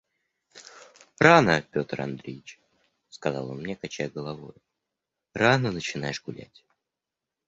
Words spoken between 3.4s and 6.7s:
он мне, качая головою,– рано начинаешь гулять.